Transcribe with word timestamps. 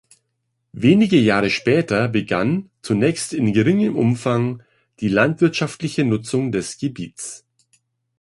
Wenige 0.73 1.17
Jahre 1.19 1.51
später 1.51 2.07
begann, 2.09 2.71
zunächst 2.81 3.33
in 3.33 3.53
geringem 3.53 3.95
Umfang, 3.95 4.63
die 4.99 5.09
landwirtschaftliche 5.09 6.03
Nutzung 6.05 6.51
des 6.51 6.79
Gebiets. 6.79 7.45